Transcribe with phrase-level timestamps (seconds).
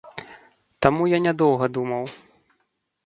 [0.85, 2.03] Таму я не доўга думаў.